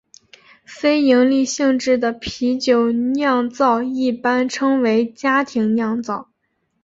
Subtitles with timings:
[0.65, 6.27] 非营利性质的啤酒酿造一般称为家庭酿造。